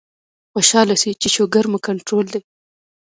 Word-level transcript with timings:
خوشاله 0.51 0.95
شئ 1.01 1.11
چې 1.21 1.27
شوګر 1.35 1.65
مو 1.71 1.79
کنټرول 1.87 2.25
دے 2.33 2.41